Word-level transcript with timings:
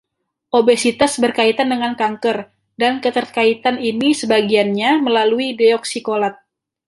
Obesitas 0.59 1.13
berkaitan 1.23 1.67
dengan 1.73 1.93
kanker, 2.01 2.37
dan 2.81 2.93
keterkaitan 3.05 3.75
ini 3.91 4.09
sebagiannya 4.21 4.91
melalui 5.05 5.49
deoksikolat. 5.61 6.35